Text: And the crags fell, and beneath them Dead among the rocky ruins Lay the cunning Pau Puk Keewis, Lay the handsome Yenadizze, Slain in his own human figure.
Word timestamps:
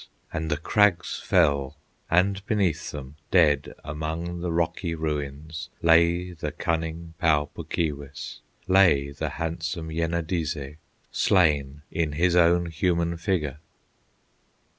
And 0.33 0.49
the 0.49 0.57
crags 0.57 1.19
fell, 1.19 1.77
and 2.09 2.43
beneath 2.47 2.89
them 2.89 3.17
Dead 3.29 3.75
among 3.83 4.39
the 4.41 4.51
rocky 4.51 4.95
ruins 4.95 5.69
Lay 5.83 6.31
the 6.31 6.51
cunning 6.51 7.13
Pau 7.19 7.45
Puk 7.45 7.69
Keewis, 7.69 8.39
Lay 8.67 9.11
the 9.11 9.29
handsome 9.29 9.91
Yenadizze, 9.91 10.77
Slain 11.11 11.83
in 11.91 12.13
his 12.13 12.35
own 12.35 12.65
human 12.71 13.15
figure. 13.15 13.59